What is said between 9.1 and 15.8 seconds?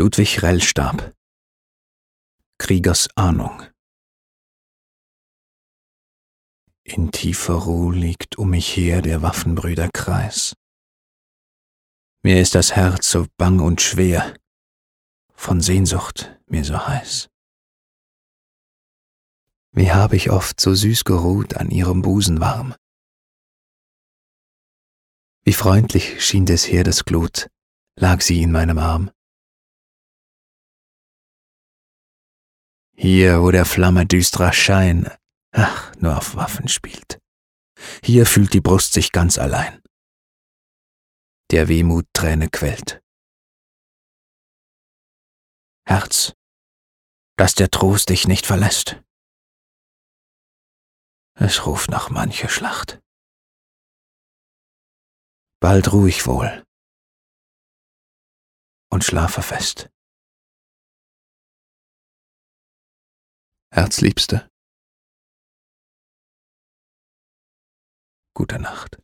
Waffenbrüder Kreis. Mir ist das Herz so bang und schwer, von